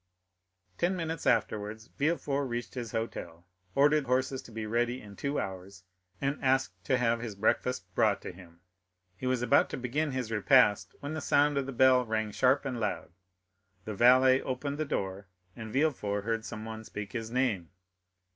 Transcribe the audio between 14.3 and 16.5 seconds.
opened the door, and Villefort heard